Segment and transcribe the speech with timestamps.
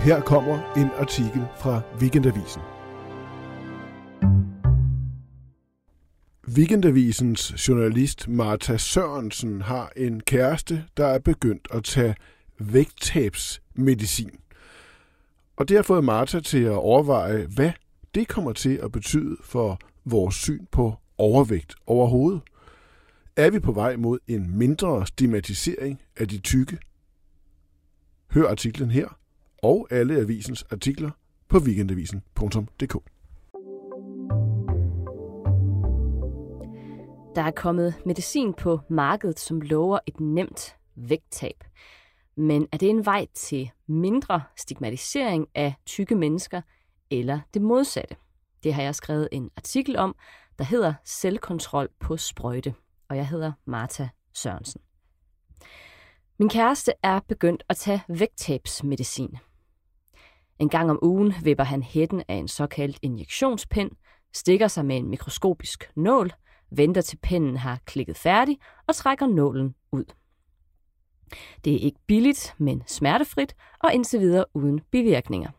[0.00, 2.62] her kommer en artikel fra Weekendavisen.
[6.48, 12.14] Weekendavisens journalist Martha Sørensen har en kæreste, der er begyndt at tage
[12.58, 14.30] vægttabsmedicin.
[15.56, 17.72] Og det har fået Martha til at overveje, hvad
[18.14, 22.40] det kommer til at betyde for vores syn på overvægt overhovedet.
[23.36, 26.78] Er vi på vej mod en mindre stigmatisering af de tykke?
[28.30, 29.19] Hør artiklen her
[29.62, 31.10] og alle avisens artikler
[31.48, 32.94] på weekendavisen.dk.
[37.34, 41.64] Der er kommet medicin på markedet, som lover et nemt vægttab.
[42.36, 46.62] Men er det en vej til mindre stigmatisering af tykke mennesker,
[47.10, 48.16] eller det modsatte?
[48.64, 50.14] Det har jeg skrevet en artikel om,
[50.58, 52.74] der hedder Selvkontrol på sprøjte,
[53.08, 54.80] og jeg hedder Martha Sørensen.
[56.38, 59.36] Min kæreste er begyndt at tage vægttabsmedicin.
[60.60, 63.90] En gang om ugen vipper han hætten af en såkaldt injektionspind,
[64.34, 66.32] stikker sig med en mikroskopisk nål,
[66.70, 70.04] venter til pinden har klikket færdig og trækker nålen ud.
[71.64, 75.50] Det er ikke billigt, men smertefrit og indtil videre uden bivirkninger.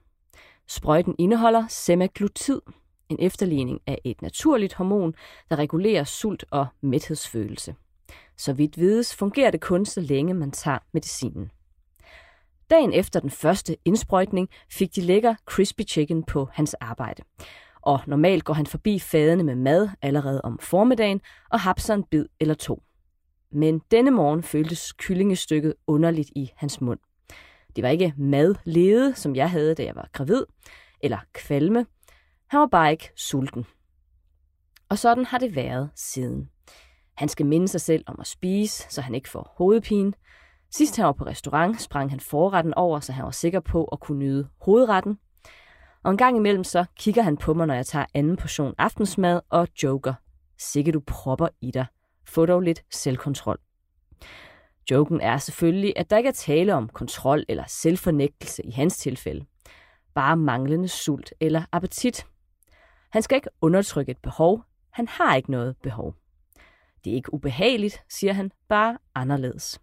[0.67, 2.61] Sprøjten indeholder semaglutid,
[3.09, 5.13] en efterligning af et naturligt hormon,
[5.49, 7.75] der regulerer sult og mæthedsfølelse.
[8.37, 11.51] Så vidt vides fungerer det kun, så længe man tager medicinen.
[12.71, 17.23] Dagen efter den første indsprøjtning fik de lækker crispy chicken på hans arbejde.
[17.81, 22.25] Og normalt går han forbi fadene med mad allerede om formiddagen og hapser en bid
[22.39, 22.83] eller to.
[23.51, 26.99] Men denne morgen føltes kyllingestykket underligt i hans mund.
[27.75, 30.45] Det var ikke madlede, som jeg havde, da jeg var gravid,
[31.01, 31.85] eller kvalme.
[32.47, 33.65] Han var bare ikke sulten.
[34.89, 36.49] Og sådan har det været siden.
[37.13, 40.13] Han skal minde sig selv om at spise, så han ikke får hovedpine.
[40.71, 43.99] Sidst han var på restaurant, sprang han forretten over, så han var sikker på at
[43.99, 45.19] kunne nyde hovedretten.
[46.03, 49.41] Og en gang imellem så kigger han på mig, når jeg tager anden portion aftensmad
[49.49, 50.13] og joker.
[50.57, 51.85] Sikke du propper i dig.
[52.27, 53.57] Få dog lidt selvkontrol.
[54.91, 59.45] Joken er selvfølgelig, at der ikke er tale om kontrol eller selvfornægtelse i hans tilfælde.
[60.15, 62.25] Bare manglende sult eller appetit.
[63.11, 64.63] Han skal ikke undertrykke et behov.
[64.91, 66.15] Han har ikke noget behov.
[67.03, 69.81] Det er ikke ubehageligt, siger han, bare anderledes.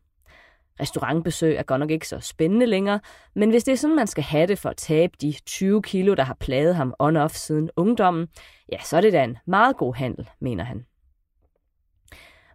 [0.80, 3.00] Restaurantbesøg er godt nok ikke så spændende længere,
[3.34, 6.14] men hvis det er sådan, man skal have det for at tabe de 20 kilo,
[6.14, 8.28] der har plaget ham on-off siden ungdommen,
[8.72, 10.86] ja, så er det da en meget god handel, mener han.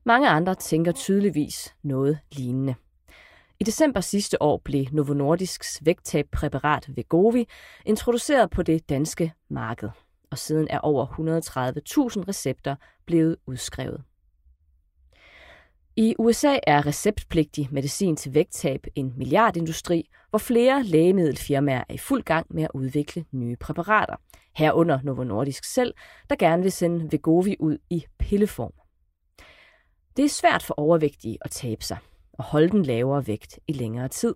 [0.05, 2.75] Mange andre tænker tydeligvis noget lignende.
[3.59, 7.47] I december sidste år blev Novo Nordisks vægttabpræparat Vegovi
[7.85, 9.89] introduceret på det danske marked,
[10.31, 12.75] og siden er over 130.000 recepter
[13.05, 14.03] blevet udskrevet.
[15.95, 22.23] I USA er receptpligtig medicin til vægttab en milliardindustri, hvor flere lægemiddelfirmaer er i fuld
[22.23, 24.15] gang med at udvikle nye præparater.
[24.55, 25.93] Herunder Novo Nordisk selv,
[26.29, 28.73] der gerne vil sende Vegovi ud i pilleform.
[30.17, 31.97] Det er svært for overvægtige at tabe sig
[32.33, 34.35] og holde den lavere vægt i længere tid.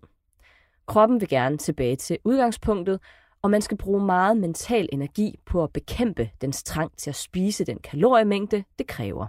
[0.88, 3.00] Kroppen vil gerne tilbage til udgangspunktet,
[3.41, 7.66] og man skal bruge meget mental energi på at bekæmpe dens trang til at spise
[7.66, 9.28] den kaloriemængde, det kræver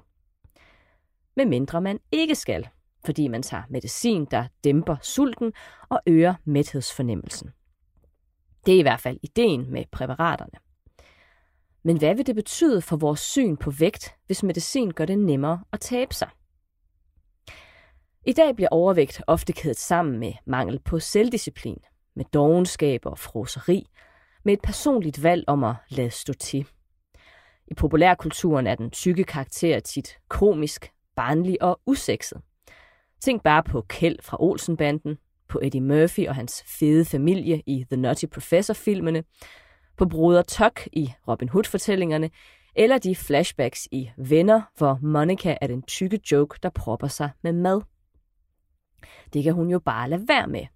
[1.39, 2.69] medmindre man ikke skal,
[3.05, 5.53] fordi man tager medicin, der dæmper sulten
[5.89, 7.51] og øger mæthedsfornemmelsen.
[8.67, 10.59] Det er i hvert fald ideen med præparaterne.
[11.83, 15.65] Men hvad vil det betyde for vores syn på vægt, hvis medicin gør det nemmere
[15.73, 16.29] at tabe sig?
[18.27, 21.79] I dag bliver overvægt ofte kædet sammen med mangel på selvdisciplin,
[22.15, 23.87] med dogenskab og froseri,
[24.45, 26.67] med et personligt valg om at lade stå til.
[27.67, 32.41] I populærkulturen er den tykke karakter tit komisk, barnlig og usekset.
[33.21, 35.19] Tænk bare på Kjeld fra Olsenbanden,
[35.49, 39.25] på Eddie Murphy og hans fede familie i The Nutty Professor-filmene,
[39.97, 42.31] på Bruder Tuck i Robin Hood-fortællingerne,
[42.77, 47.53] eller de flashbacks i Venner, hvor Monica er den tykke joke, der propper sig med
[47.53, 47.81] mad.
[49.33, 50.67] Det kan hun jo bare lade være med,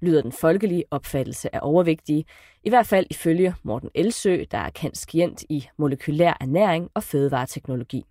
[0.00, 2.24] lyder den folkelige opfattelse af overvægtige,
[2.64, 8.04] i hvert fald ifølge Morten Elsø, der er kendt skient i molekylær ernæring og fødevareteknologi.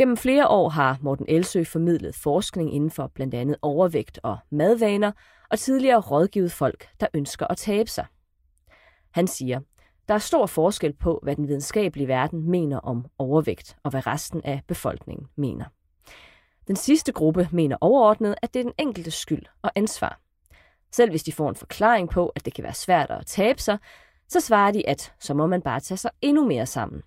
[0.00, 5.12] Gennem flere år har Morten Elsø formidlet forskning inden for blandt andet overvægt og madvaner,
[5.50, 8.06] og tidligere rådgivet folk, der ønsker at tabe sig.
[9.10, 9.60] Han siger,
[10.08, 14.40] der er stor forskel på, hvad den videnskabelige verden mener om overvægt, og hvad resten
[14.44, 15.64] af befolkningen mener.
[16.66, 20.20] Den sidste gruppe mener overordnet, at det er den enkelte skyld og ansvar.
[20.92, 23.78] Selv hvis de får en forklaring på, at det kan være svært at tabe sig,
[24.28, 27.02] så svarer de, at så må man bare tage sig endnu mere sammen.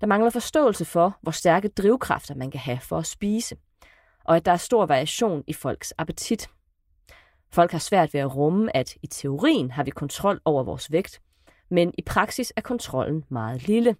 [0.00, 3.56] Der mangler forståelse for, hvor stærke drivkræfter man kan have for at spise,
[4.24, 6.48] og at der er stor variation i folks appetit.
[7.52, 11.20] Folk har svært ved at rumme, at i teorien har vi kontrol over vores vægt,
[11.70, 13.96] men i praksis er kontrollen meget lille,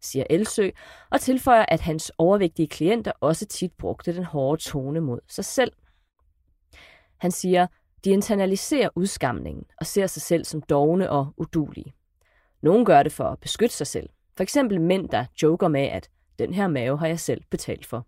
[0.00, 0.70] siger Elsø,
[1.10, 5.72] og tilføjer, at hans overvægtige klienter også tit brugte den hårde tone mod sig selv.
[7.18, 7.66] Han siger,
[8.04, 11.94] de internaliserer udskamningen og ser sig selv som dogne og udulige.
[12.62, 14.08] Nogle gør det for at beskytte sig selv.
[14.38, 18.06] For eksempel mænd, der joker med, at den her mave har jeg selv betalt for.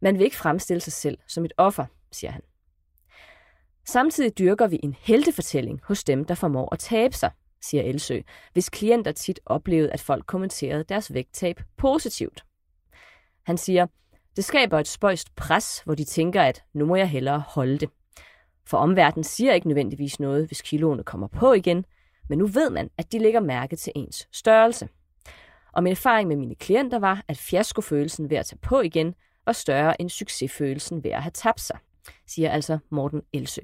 [0.00, 2.42] Man vil ikke fremstille sig selv som et offer, siger han.
[3.84, 7.30] Samtidig dyrker vi en heltefortælling hos dem, der formår at tabe sig,
[7.60, 8.20] siger Elsø,
[8.52, 12.44] hvis klienter tit oplevede, at folk kommenterede deres vægttab positivt.
[13.42, 13.86] Han siger,
[14.36, 17.88] det skaber et spøjst pres, hvor de tænker, at nu må jeg hellere holde det.
[18.66, 21.84] For omverdenen siger ikke nødvendigvis noget, hvis kiloene kommer på igen,
[22.28, 24.88] men nu ved man, at de lægger mærke til ens størrelse.
[25.72, 29.14] Og min erfaring med mine klienter var, at fiaskofølelsen ved at tage på igen
[29.46, 31.78] var større end succesfølelsen ved at have tabt sig,
[32.26, 33.60] siger altså Morten Elsø.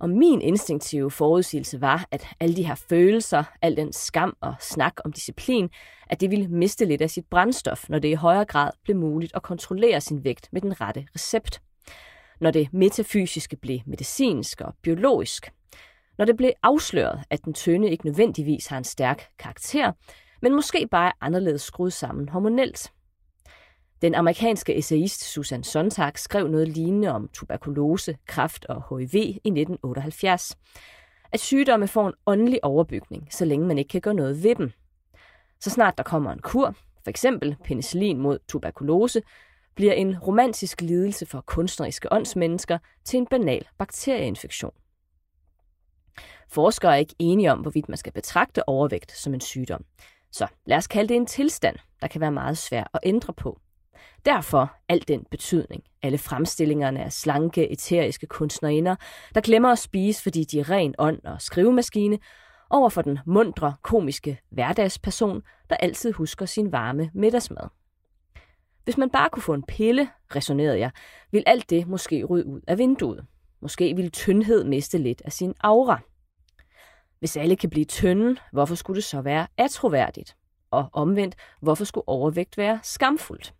[0.00, 4.94] Og min instinktive forudsigelse var, at alle de her følelser, al den skam og snak
[5.04, 5.70] om disciplin,
[6.06, 9.32] at det ville miste lidt af sit brændstof, når det i højere grad blev muligt
[9.36, 11.62] at kontrollere sin vægt med den rette recept.
[12.40, 15.52] Når det metafysiske blev medicinsk og biologisk.
[16.18, 19.92] Når det blev afsløret, at den tynde ikke nødvendigvis har en stærk karakter,
[20.44, 22.92] men måske bare er anderledes skruet sammen hormonelt.
[24.02, 30.56] Den amerikanske essayist Susan Sontag skrev noget lignende om tuberkulose, kræft og HIV i 1978.
[31.32, 34.72] At sygdomme får en åndelig overbygning, så længe man ikke kan gøre noget ved dem.
[35.60, 36.74] Så snart der kommer en kur,
[37.04, 39.22] for eksempel penicillin mod tuberkulose,
[39.74, 44.72] bliver en romantisk lidelse for kunstneriske åndsmennesker til en banal bakterieinfektion.
[46.48, 49.84] Forskere er ikke enige om, hvorvidt man skal betragte overvægt som en sygdom.
[50.34, 53.60] Så lad os kalde det en tilstand, der kan være meget svær at ændre på.
[54.24, 55.84] Derfor al den betydning.
[56.02, 58.96] Alle fremstillingerne af slanke, eteriske kunstnerinder,
[59.34, 62.18] der glemmer at spise, fordi de er ren ånd og skrivemaskine,
[62.70, 67.68] over for den mundre, komiske hverdagsperson, der altid husker sin varme middagsmad.
[68.84, 70.90] Hvis man bare kunne få en pille, resonerede jeg,
[71.30, 73.26] vil alt det måske rydde ud af vinduet.
[73.62, 76.00] Måske ville tyndhed miste lidt af sin aura.
[77.24, 80.36] Hvis alle kan blive tynde, hvorfor skulle det så være atroværdigt?
[80.70, 83.54] Og omvendt, hvorfor skulle overvægt være skamfuldt?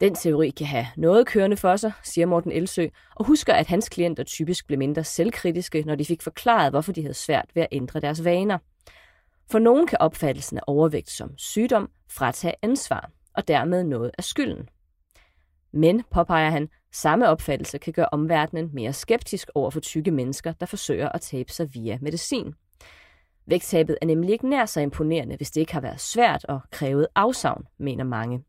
[0.00, 2.86] Den teori kan have noget kørende for sig, siger Morten Elsø,
[3.16, 7.02] og husker, at hans klienter typisk blev mindre selvkritiske, når de fik forklaret, hvorfor de
[7.02, 8.58] havde svært ved at ændre deres vaner.
[9.50, 14.68] For nogen kan opfattelsen af overvægt som sygdom fratage ansvar, og dermed noget af skylden.
[15.72, 20.66] Men, påpeger han, samme opfattelse kan gøre omverdenen mere skeptisk over for tykke mennesker, der
[20.66, 22.54] forsøger at tabe sig via medicin.
[23.46, 27.06] Vægttabet er nemlig ikke nær så imponerende, hvis det ikke har været svært og krævet
[27.14, 28.44] afsavn, mener mange.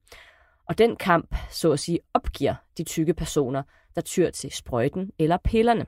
[0.65, 3.63] Og den kamp, så at sige, opgiver de tykke personer,
[3.95, 5.85] der tyr til sprøjten eller pillerne.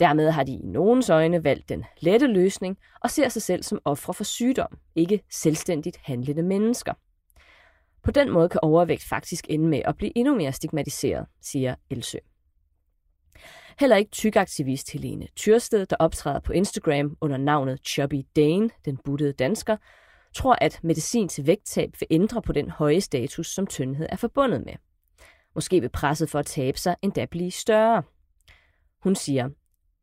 [0.00, 3.80] Dermed har de i nogens øjne valgt den lette løsning og ser sig selv som
[3.84, 6.92] ofre for sygdom, ikke selvstændigt handlende mennesker.
[8.04, 12.18] På den måde kan overvægt faktisk ende med at blive endnu mere stigmatiseret, siger Elsø.
[13.80, 19.32] Heller ikke tykaktivist Helene Tyrsted, der optræder på Instagram under navnet Chubby Dane, den buttede
[19.32, 19.76] dansker,
[20.34, 24.64] tror, at medicin til vægttab vil ændre på den høje status, som tyndhed er forbundet
[24.64, 24.74] med.
[25.54, 28.02] Måske vil presset for at tabe sig endda blive større.
[29.02, 29.48] Hun siger,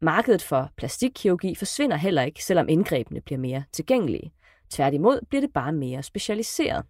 [0.01, 4.31] markedet for plastikkirurgi forsvinder heller ikke, selvom indgrebene bliver mere tilgængelige.
[4.69, 6.85] Tværtimod bliver det bare mere specialiseret.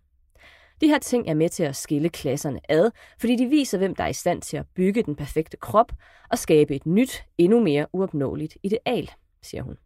[0.82, 4.04] De her ting er med til at skille klasserne ad, fordi de viser, hvem der
[4.04, 5.92] er i stand til at bygge den perfekte krop
[6.30, 9.78] og skabe et nyt, endnu mere uopnåeligt ideal, siger hun.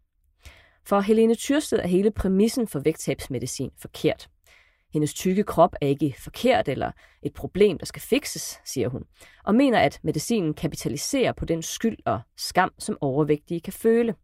[0.86, 4.28] For Helene Tyrsted er hele præmissen for vægttabsmedicin forkert.
[4.92, 9.04] Hendes tykke krop er ikke forkert eller et problem, der skal fikses, siger hun,
[9.44, 14.14] og mener, at medicinen kapitaliserer på den skyld og skam, som overvægtige kan føle.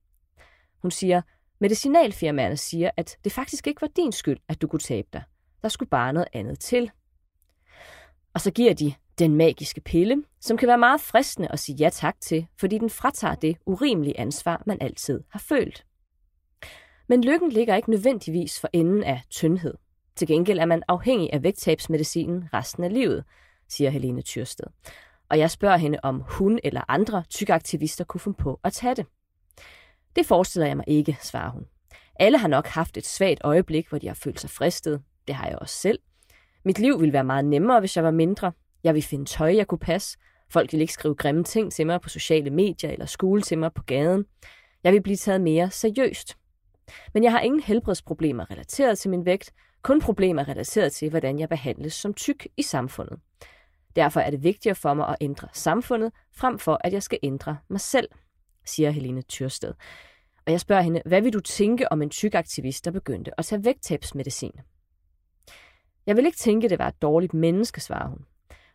[0.83, 1.23] Hun siger,
[1.61, 5.23] medicinalfirmaerne siger, at det faktisk ikke var din skyld, at du kunne tabe dig.
[5.63, 6.91] Der skulle bare noget andet til.
[8.35, 11.89] Og så giver de den magiske pille, som kan være meget fristende at sige ja
[11.89, 15.87] tak til, fordi den fratager det urimelige ansvar, man altid har følt.
[17.09, 19.75] Men lykken ligger ikke nødvendigvis for enden af tyndhed.
[20.17, 23.25] Til gengæld er man afhængig af vægttabsmedicinen resten af livet,
[23.69, 24.67] siger Helene Tyrsted.
[25.29, 29.07] Og jeg spørger hende, om hun eller andre tykaktivister kunne finde på at tage det.
[30.17, 31.67] Det forestiller jeg mig ikke, svarer hun.
[32.17, 35.03] Alle har nok haft et svagt øjeblik, hvor de har følt sig fristet.
[35.27, 35.99] Det har jeg også selv.
[36.65, 38.53] Mit liv ville være meget nemmere, hvis jeg var mindre.
[38.85, 40.19] Jeg ville finde tøj, jeg kunne passe.
[40.51, 43.73] Folk ville ikke skrive grimme ting til mig på sociale medier eller skole til mig
[43.73, 44.25] på gaden.
[44.85, 46.37] Jeg ville blive taget mere seriøst.
[47.15, 51.49] Men jeg har ingen helbredsproblemer relateret til min vægt, kun problemer relateret til, hvordan jeg
[51.49, 53.19] behandles som tyk i samfundet.
[53.97, 57.57] Derfor er det vigtigere for mig at ændre samfundet, frem for at jeg skal ændre
[57.69, 58.09] mig selv.
[58.65, 59.75] siger Helene Tyrsted.
[60.47, 63.45] Og jeg spørger hende, hvad vil du tænke om en tyk aktivist, der begyndte at
[63.45, 64.53] tage vægttabsmedicin?
[66.11, 68.25] Jeg vil ikke tænke, det var et dårligt menneske, svarer hun.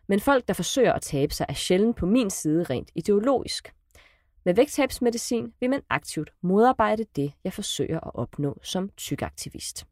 [0.06, 3.74] Men folk, der forsøger at tabe sig, er sjældent på min side rent ideologisk.
[4.44, 9.86] Med vægttabsmedicin vil man aktivt modarbejde det, jeg forsøger at opnå som tyk aktivist.